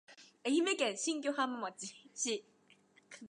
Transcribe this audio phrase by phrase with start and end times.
[0.43, 1.59] 愛媛県新居浜
[2.17, 2.43] 市